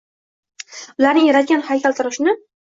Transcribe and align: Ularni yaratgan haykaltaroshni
Ularni 1.03 1.27
yaratgan 1.27 1.63
haykaltaroshni 1.69 2.37